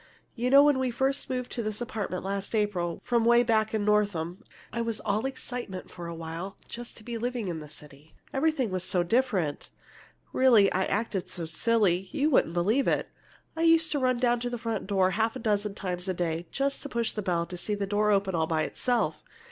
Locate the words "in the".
7.49-7.69